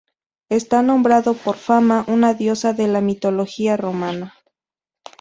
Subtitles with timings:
[0.49, 4.33] Está nombrado por Fama, una diosa de la mitología romana.